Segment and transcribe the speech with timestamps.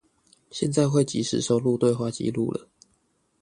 [0.49, 2.67] 現在會即時收錄對話記錄了